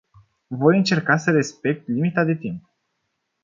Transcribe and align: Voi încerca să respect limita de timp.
Voi 0.49 0.77
încerca 0.77 1.17
să 1.17 1.31
respect 1.31 1.87
limita 1.87 2.23
de 2.23 2.35
timp. 2.35 2.63